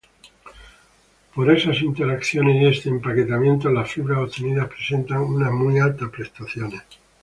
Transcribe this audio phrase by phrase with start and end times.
[1.35, 6.81] Por estas interacciones y este empaquetamiento, las fibras obtenidas presentan unas muy altas prestaciones.